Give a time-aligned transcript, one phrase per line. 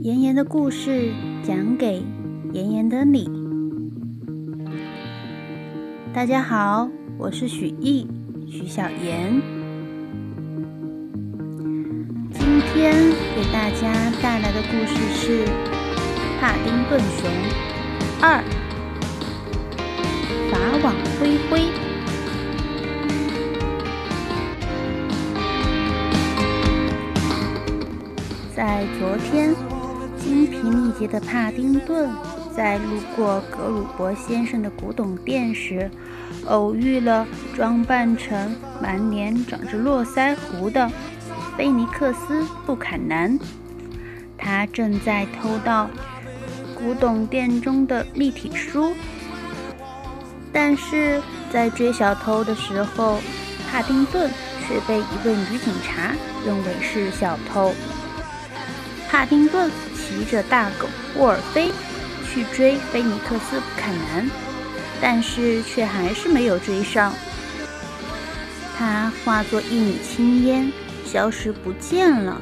[0.00, 1.10] 妍妍的故事
[1.42, 2.02] 讲给
[2.52, 3.28] 妍妍的你。
[6.14, 8.06] 大家好，我是许艺
[8.46, 9.42] 许小妍，
[12.32, 12.94] 今天
[13.34, 15.44] 给大家带来的故事是
[16.40, 17.28] 《帕丁顿熊
[18.22, 18.42] 二》，
[20.50, 21.95] 法网恢恢。
[28.56, 29.54] 在昨天。
[30.18, 32.10] 精疲力竭的帕丁顿
[32.56, 35.88] 在路过格鲁伯先生的古董店时，
[36.46, 40.90] 偶遇了装扮成满脸长着络腮胡的
[41.56, 43.38] 菲尼克斯·布坎南。
[44.38, 45.88] 他正在偷盗
[46.74, 48.94] 古董店中的立体书，
[50.50, 53.18] 但是在追小偷的时候，
[53.70, 54.30] 帕丁顿
[54.66, 56.14] 却被一位女警察
[56.44, 57.72] 认为是小偷。
[59.16, 59.70] 帕丁顿。
[59.94, 60.86] 骑着大狗
[61.16, 61.72] 沃尔菲
[62.28, 64.30] 去追菲尼克斯·布坎南，
[65.00, 67.12] 但是却还是没有追上。
[68.78, 70.70] 他化作一缕青烟，
[71.04, 72.38] 消失不见了。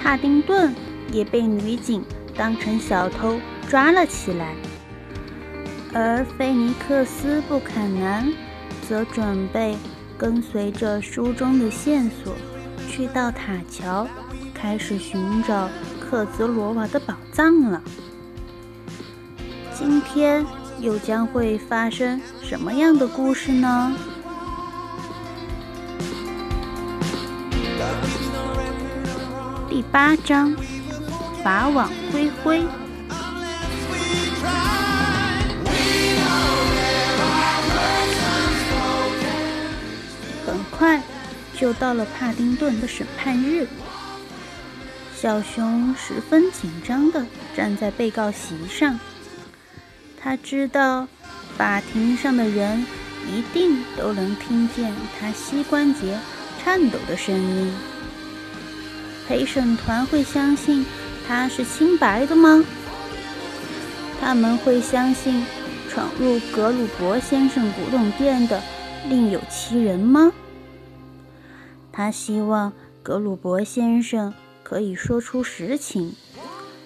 [0.00, 0.74] 帕丁顿
[1.12, 2.02] 也被女警
[2.34, 4.54] 当成小偷抓了起来，
[5.92, 8.32] 而菲尼克斯·布坎南
[8.88, 9.76] 则准备
[10.16, 12.34] 跟随着书中的线索
[12.88, 14.08] 去到塔桥。
[14.60, 15.68] 开始寻找
[16.00, 17.80] 克泽罗娃的宝藏了。
[19.72, 20.44] 今天
[20.80, 23.94] 又将会发生什么样的故事呢？
[29.68, 30.56] 第八章，
[31.44, 32.64] 法网恢恢。
[40.44, 41.00] 很快
[41.54, 43.68] 就到了帕丁顿的审判日。
[45.20, 49.00] 小熊十分紧张地站在被告席上，
[50.16, 51.08] 他知道
[51.56, 52.86] 法庭上的人
[53.26, 56.16] 一定都能听见他膝关节
[56.62, 57.74] 颤抖的声音。
[59.26, 60.86] 陪审团会相信
[61.26, 62.64] 他是清白的吗？
[64.20, 65.44] 他们会相信
[65.90, 68.62] 闯入格鲁伯先生古董店的
[69.08, 70.30] 另有其人吗？
[71.90, 74.32] 他希望格鲁伯先生。
[74.68, 76.14] 可以说出实情，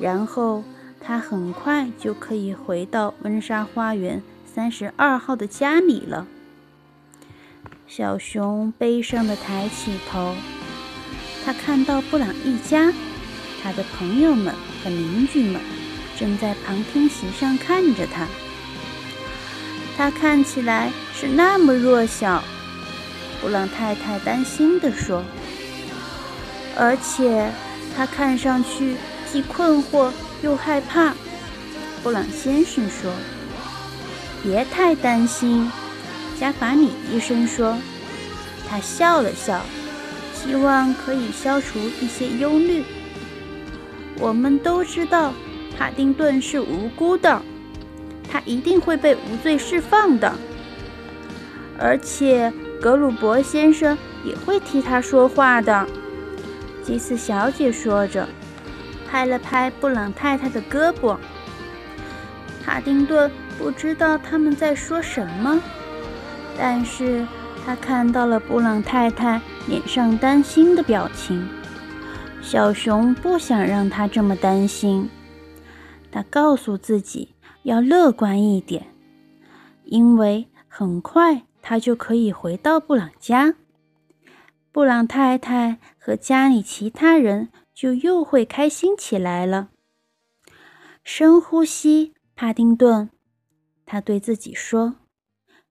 [0.00, 0.64] 然后
[1.00, 4.20] 他很快就可以回到温莎花园
[4.52, 6.26] 三十二号的家里了。
[7.86, 10.34] 小熊悲伤地抬起头，
[11.44, 12.92] 他看到布朗一家，
[13.62, 14.52] 他的朋友们
[14.82, 15.60] 和邻居们
[16.18, 18.26] 正在旁听席上看着他。
[19.96, 22.42] 他看起来是那么弱小，
[23.40, 25.22] 布朗太太担心地说，
[26.76, 27.52] 而且。
[27.98, 28.94] 他看上去
[29.26, 31.12] 既困惑又害怕。
[32.00, 33.10] 布朗先生说
[34.40, 35.68] ：“别太担心。”
[36.38, 37.76] 加法里医生说。
[38.70, 39.62] 他笑了笑，
[40.32, 42.84] 希望可以消除一些忧虑。
[44.20, 45.32] 我们都知道
[45.76, 47.42] 帕丁顿是无辜的，
[48.30, 50.32] 他一定会被无罪释放的。
[51.76, 55.84] 而且格鲁伯先生也会替他说话的。
[56.88, 58.26] 吉斯小姐说着，
[59.06, 61.18] 拍了拍布朗太太的胳膊。
[62.64, 65.60] 哈丁顿不知道他们在说什么，
[66.56, 67.26] 但是
[67.62, 71.46] 他看到了布朗太太脸上担心的表情。
[72.40, 75.10] 小熊不想让他这么担心，
[76.10, 77.34] 他告诉自己
[77.64, 78.86] 要乐观一点，
[79.84, 83.52] 因为很快他就可以回到布朗家。
[84.78, 89.70] 布朗太太和家里其他人就又会开心起来了。
[91.02, 93.10] 深呼吸，帕丁顿，
[93.84, 94.94] 他对自己说：“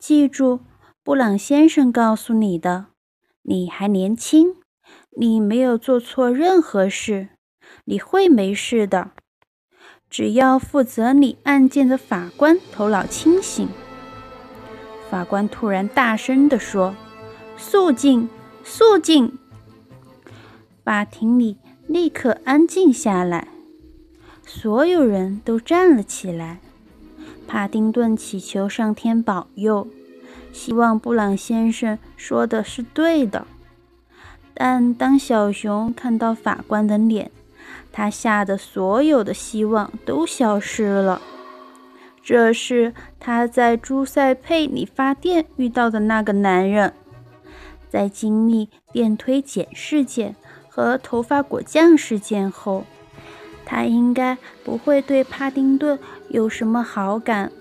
[0.00, 0.62] 记住，
[1.04, 2.86] 布朗先生告诉你的，
[3.42, 4.56] 你还年轻，
[5.16, 7.28] 你没有做错任何事，
[7.84, 9.12] 你会没事的。
[10.10, 13.68] 只要负责你案件的法官头脑清醒。”
[15.08, 16.96] 法官突然大声地说
[17.56, 18.28] ：“肃静！”
[18.70, 19.38] 肃静！
[20.84, 21.56] 法庭里
[21.86, 23.48] 立刻安静下来，
[24.44, 26.60] 所有人都站了起来。
[27.46, 29.88] 帕丁顿祈求上天保佑，
[30.52, 33.46] 希望布朗先生说的是对的。
[34.52, 37.30] 但当小熊看到法官的脸，
[37.90, 41.22] 他吓得所有的希望都消失了。
[42.22, 46.92] 这是他在朱塞佩理发店遇到的那个男人。
[47.90, 50.36] 在经历电推剪事件
[50.68, 52.84] 和头发果酱事件后，
[53.64, 55.98] 他应该不会对帕丁顿
[56.28, 57.52] 有什么好感。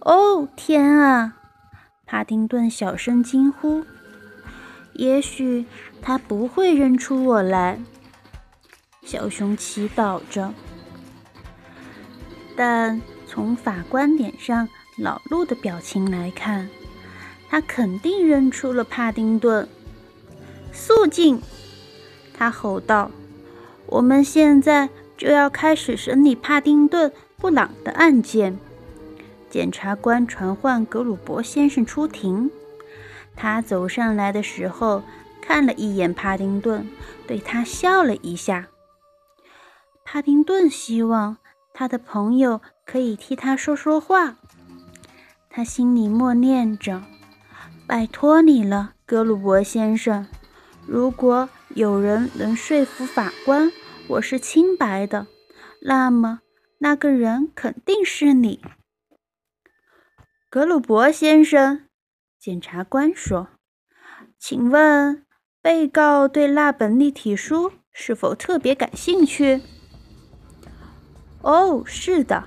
[0.00, 1.36] 哦，天啊！
[2.06, 3.84] 帕丁顿小声惊呼
[4.94, 5.66] ：“也许
[6.02, 7.78] 他不会认出我来。”
[9.04, 10.52] 小熊祈祷着，
[12.56, 14.68] 但从法官脸上
[14.98, 16.68] 恼怒的表情来看，
[17.50, 19.68] 他肯定认出了帕丁顿。
[20.72, 21.42] 肃静！
[22.32, 23.10] 他吼道
[23.86, 28.56] ：“我们现在就要开始审理帕丁顿·布朗的案件。”
[29.50, 32.52] 检察官传唤格鲁伯先生出庭。
[33.34, 35.02] 他走上来的时候，
[35.42, 36.88] 看了一眼帕丁顿，
[37.26, 38.68] 对他笑了一下。
[40.04, 41.38] 帕丁顿希望
[41.74, 44.36] 他的朋友可以替他说说话。
[45.48, 47.02] 他心里默念着
[47.90, 50.28] ：“拜托你了，格鲁伯先生。
[50.86, 53.72] 如果有人能说服法官
[54.06, 55.26] 我是清白的，
[55.82, 56.38] 那么
[56.78, 58.62] 那个人肯定是你。”
[60.48, 61.86] 格鲁伯先生，
[62.38, 63.48] 检察官说
[64.38, 65.26] ：“请问
[65.60, 69.62] 被告对那本立体书是否特别感兴趣？”
[71.42, 72.46] 哦，是的，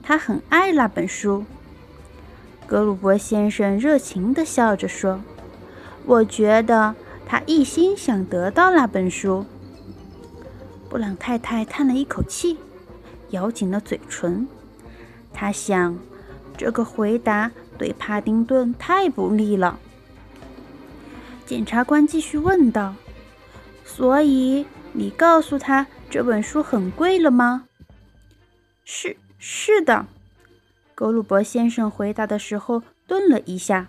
[0.00, 1.44] 他很爱那本书。
[2.66, 5.22] 格鲁伯先生热情地笑着说
[6.04, 9.46] ：“我觉得他一心想得到那本书。”
[10.90, 12.58] 布朗太太叹了一口气，
[13.30, 14.48] 咬紧了嘴唇。
[15.32, 15.98] 他想，
[16.56, 19.78] 这个回答对帕丁顿太不利了。
[21.44, 22.94] 检察官继续问道
[23.84, 27.66] ：“所以你告诉他这本书很贵了吗？”
[28.84, 30.06] 是是的，
[30.96, 33.88] 格鲁伯先生回答的时候顿了一下，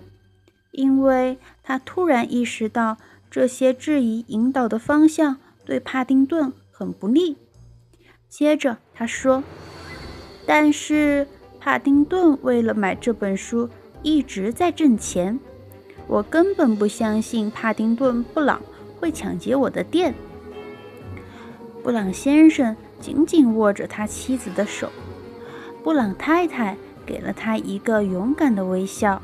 [0.72, 2.98] 因为他突然意识到
[3.32, 7.38] 这些质疑引导的方向对帕丁顿很不利。
[8.28, 9.42] 接着他说
[10.46, 11.26] ：“但是
[11.62, 13.70] 帕丁顿为了买这本书
[14.04, 15.40] 一直在挣钱，
[16.08, 18.62] 我根本不相信帕丁顿·布朗
[19.00, 20.14] 会抢劫我的店。”
[21.82, 22.76] 布朗先生。
[23.00, 24.90] 紧紧握着他妻子的手，
[25.84, 26.76] 布朗太太
[27.08, 29.22] 给了他一个勇敢的微笑。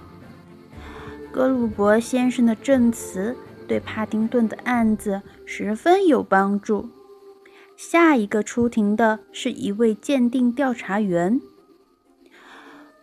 [1.31, 3.35] 格鲁伯先生的证词
[3.67, 6.89] 对帕丁顿的案子十分有帮助。
[7.75, 11.41] 下一个出庭的是一位鉴定调查员。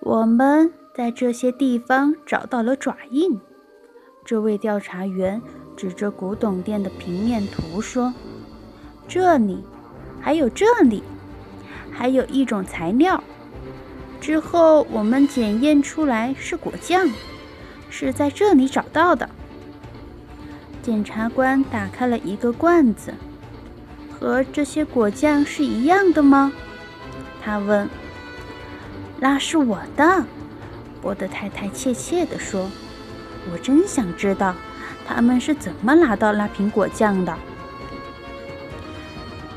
[0.00, 3.38] 我们在这些地方找到了爪印。
[4.24, 5.42] 这位调查员
[5.76, 8.14] 指着古董店的平面图说
[9.06, 9.62] ：“这里。”
[10.22, 11.02] 还有这里，
[11.90, 13.24] 还有一种材料。
[14.20, 17.08] 之后我们检验出来是果酱，
[17.88, 19.28] 是在这里找到的。
[20.82, 23.14] 检察官打开了一个罐子，
[24.12, 26.52] 和这些果酱是一样的吗？
[27.42, 27.88] 他问。
[29.18, 30.24] 那是我的，
[31.02, 32.70] 波德太太怯怯地说。
[33.50, 34.54] 我真想知道
[35.06, 37.34] 他们是怎么拿到那瓶果酱的。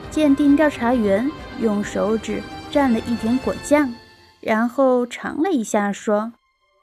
[0.09, 3.93] 鉴定调查员用手指蘸了一点果酱，
[4.45, 6.33] 然后尝了一下，说：“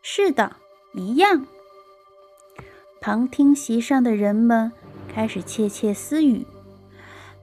[0.02, 0.56] 是的，
[0.94, 1.46] 一样。”
[3.00, 4.72] 旁听席上的人们
[5.12, 6.46] 开始窃窃私语。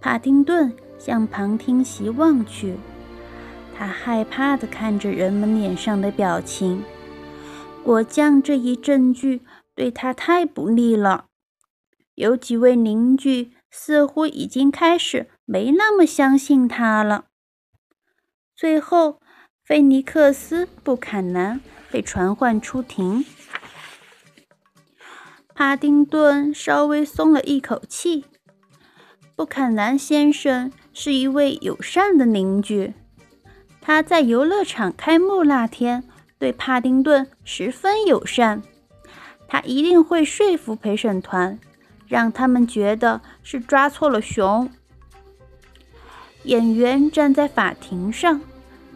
[0.02, 2.78] 帕丁顿向旁听席望去，
[3.78, 6.84] 他害怕地看着人们脸上的表情。
[7.84, 9.42] 果酱这一证据
[9.76, 11.26] 对他太不利了。
[12.16, 15.30] 有几位邻居似乎已经开始。
[15.50, 17.28] 没那么相信他了。
[18.54, 19.22] 最后，
[19.68, 21.60] 菲尼克斯·布坎南
[21.92, 23.26] 被传唤出庭。
[25.54, 28.24] 帕丁顿稍微松了一口气。
[29.36, 32.94] 布坎南先生是一位友善的邻居，
[33.82, 36.06] 他在游乐场开幕那天
[36.40, 38.64] 对帕丁顿十分友善。
[39.50, 41.60] 他一定会说服陪审团，
[42.08, 44.72] 让他们觉得是抓错了熊。
[46.44, 48.40] 演员站在法庭上，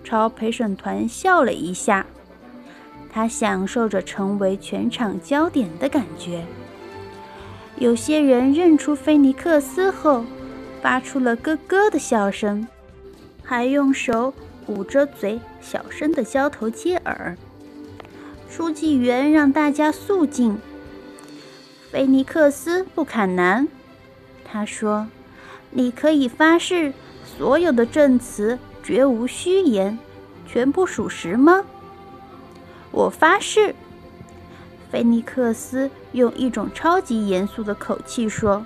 [0.03, 2.05] 朝陪审团笑了一下。
[3.13, 6.45] 他享受着成为全场焦点的感觉。
[7.77, 10.23] 有些人认出菲尼克斯后，
[10.81, 12.67] 发出了咯咯的笑声，
[13.43, 14.33] 还用手
[14.67, 17.37] 捂着嘴，小声地交头接耳。
[18.49, 20.59] 书记员让大家肃静。
[21.91, 23.67] 菲尼克斯·布坎南，
[24.45, 25.07] 他说
[25.71, 26.93] ：“你可以发誓。”
[27.37, 29.97] 所有的证词绝无虚言，
[30.47, 31.63] 全部属实吗？
[32.91, 33.75] 我发誓。
[34.91, 38.65] 菲尼克斯用一种超级严肃的口气说：“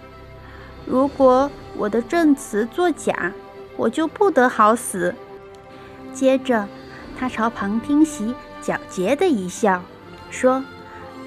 [0.87, 3.31] 如果我的证词作假，
[3.77, 5.13] 我就不得好死。”
[6.11, 6.67] 接着，
[7.19, 9.83] 他朝旁听席狡黠的一笑，
[10.31, 10.63] 说：“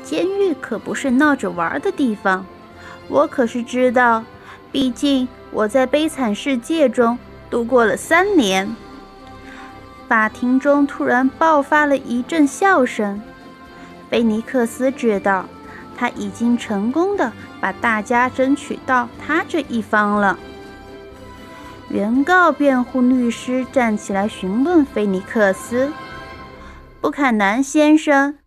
[0.02, 2.44] 监狱可不是闹着玩的地方，
[3.08, 4.24] 我可是知道，
[4.72, 7.16] 毕竟我在悲惨世界中
[7.50, 8.74] 度过了三年。”
[10.08, 13.20] 法庭中突然爆发了一阵笑声。
[14.08, 15.44] 菲尼克斯知道，
[15.94, 20.38] 他已经成功的把大家争取到他这一方了。
[21.90, 25.92] 原告辩护律师站起来询问菲尼克斯
[27.02, 28.38] ：“布坎南先生，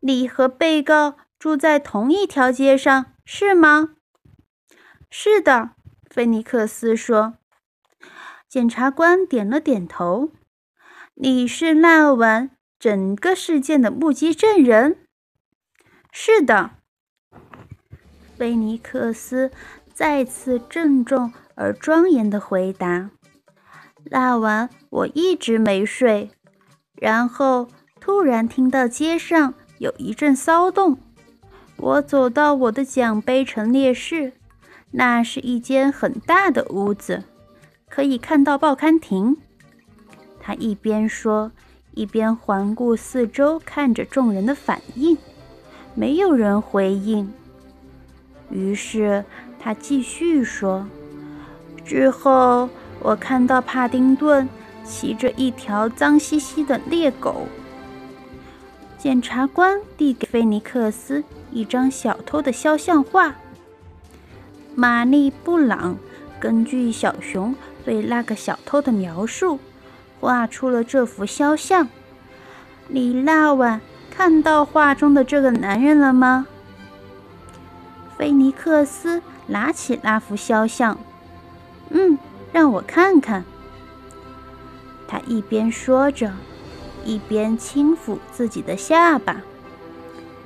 [0.00, 3.90] 你和被告住在同一条街上，是吗
[5.10, 5.70] ？”“是的。”
[6.08, 7.34] 菲尼克斯说。
[8.50, 10.30] 检察官点了点头。
[11.14, 14.96] “你是那晚？”整个事件的目击证人，
[16.10, 16.70] 是的。
[18.38, 19.50] 菲尼克斯
[19.92, 23.10] 再次郑重而庄严地回答
[24.10, 26.30] ：“那晚我一直没睡，
[26.94, 27.68] 然后
[28.00, 30.98] 突然听到街上有一阵骚动。
[31.76, 34.32] 我走到我的奖杯陈列室，
[34.92, 37.24] 那是一间很大的屋子，
[37.90, 39.36] 可以看到报刊亭。”
[40.40, 41.52] 他一边说。
[41.92, 45.18] 一边环顾四周，看着众人的反应，
[45.92, 47.32] 没有人回应。
[48.48, 49.24] 于是
[49.58, 50.86] 他继续说
[51.84, 52.70] ：“之后，
[53.00, 54.48] 我看到帕丁顿
[54.84, 57.48] 骑着一条脏兮兮的猎狗。”
[58.96, 63.34] 检察官递给菲尼克斯一张小偷的肖像画。
[64.76, 65.98] 玛丽·布朗
[66.38, 67.52] 根据小熊
[67.84, 69.58] 对那个小偷的描述。
[70.20, 71.88] 画出了这幅肖像。
[72.88, 76.46] 你那晚看到画中的这个男人了吗？
[78.18, 80.98] 菲尼克斯拿起那幅肖像，
[81.88, 82.18] 嗯，
[82.52, 83.44] 让我看看。
[85.08, 86.30] 他一边说着，
[87.02, 89.40] 一边轻抚自己的下巴。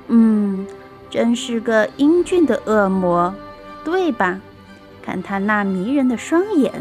[0.07, 0.65] 嗯，
[1.09, 3.35] 真是个英俊的恶魔，
[3.83, 4.39] 对吧？
[5.03, 6.71] 看他那迷人的双眼。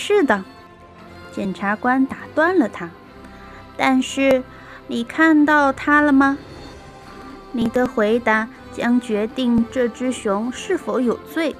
[0.00, 0.42] 是的。
[1.30, 2.88] 检察官打断了他，
[3.76, 4.42] 但是
[4.88, 6.38] 你看到他了吗？
[7.52, 11.54] 你的回答将决定这只熊是否有罪。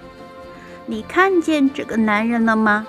[0.87, 2.87] 你看见这个男人了吗？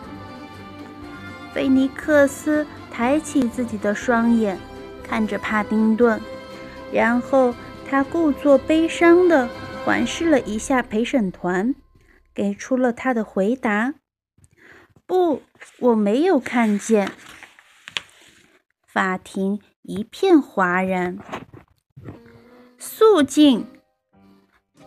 [1.54, 4.58] 菲尼克斯抬起自己的双眼，
[5.04, 6.20] 看着帕丁顿，
[6.92, 7.54] 然后
[7.90, 9.50] 他故作悲伤地
[9.84, 11.76] 环视了一下陪审团，
[12.34, 13.94] 给出了他的回答。
[15.12, 15.42] 不，
[15.80, 17.12] 我没有看见。
[18.88, 21.20] 法庭一片哗然。
[22.78, 23.66] 肃静！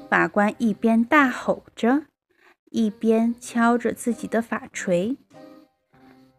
[0.08, 2.06] 法官一边大吼着，
[2.70, 5.18] 一边敲着自己的法锤。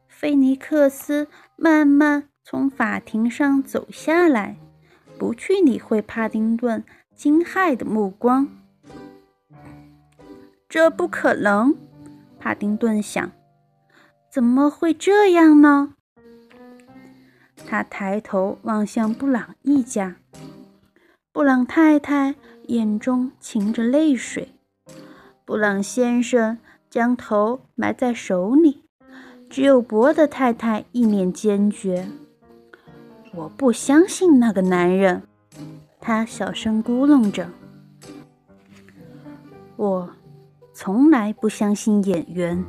[0.08, 4.58] 菲尼克斯慢慢从法庭上走下来，
[5.20, 8.48] 不去理会帕丁顿惊骇的目光。
[10.68, 11.76] 这不可能，
[12.40, 13.32] 帕丁顿想。
[14.36, 15.94] 怎么会这样呢？
[17.66, 20.18] 他抬头望向布朗一家，
[21.32, 22.36] 布朗太太
[22.68, 24.50] 眼中噙着泪水。
[25.46, 26.58] 布朗先生
[26.90, 28.84] 将头埋在手里，
[29.50, 32.06] 只有伯德太太一脸坚决。
[33.34, 35.22] 我不相信那个男人，
[36.02, 37.50] 他小声咕哝着。
[39.78, 40.10] 我
[40.74, 42.62] 从来不相信演员。